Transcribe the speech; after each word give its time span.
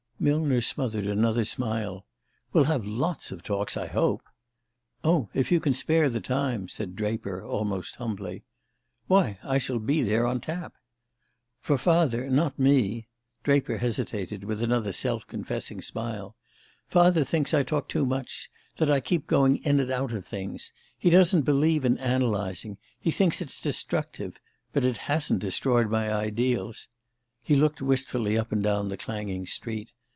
Millner 0.23 0.61
smothered 0.61 1.07
another 1.07 1.43
smile. 1.43 2.05
"We'll 2.53 2.65
have 2.65 2.85
lots 2.85 3.31
of 3.31 3.41
talks, 3.41 3.75
I 3.75 3.87
hope." 3.87 4.21
"Oh, 5.03 5.29
if 5.33 5.51
you 5.51 5.59
can 5.59 5.73
spare 5.73 6.11
the 6.11 6.21
time!" 6.21 6.67
said 6.69 6.95
Draper, 6.95 7.43
almost 7.43 7.95
humbly. 7.95 8.43
"Why, 9.07 9.39
I 9.43 9.57
shall 9.57 9.79
be 9.79 10.03
there 10.03 10.27
on 10.27 10.39
tap!" 10.39 10.75
"For 11.59 11.75
father, 11.75 12.29
not 12.29 12.59
me." 12.59 13.07
Draper 13.43 13.79
hesitated, 13.79 14.43
with 14.43 14.61
another 14.61 14.91
self 14.91 15.25
confessing 15.25 15.81
smile. 15.81 16.35
"Father 16.87 17.23
thinks 17.23 17.51
I 17.51 17.63
talk 17.63 17.87
too 17.89 18.05
much 18.05 18.47
that 18.75 18.91
I 18.91 18.99
keep 18.99 19.25
going 19.25 19.57
in 19.63 19.79
and 19.79 19.89
out 19.89 20.13
of 20.13 20.23
things. 20.23 20.71
He 20.99 21.09
doesn't 21.09 21.45
believe 21.45 21.83
in 21.83 21.97
analyzing: 21.97 22.77
he 22.99 23.09
thinks 23.09 23.41
it's 23.41 23.59
destructive. 23.59 24.35
But 24.71 24.85
it 24.85 24.97
hasn't 24.97 25.39
destroyed 25.39 25.89
my 25.89 26.13
ideals." 26.13 26.87
He 27.43 27.55
looked 27.55 27.81
wistfully 27.81 28.37
up 28.37 28.51
and 28.51 28.61
down 28.63 28.89
the 28.89 28.97
clanging 28.97 29.47
street. 29.47 29.93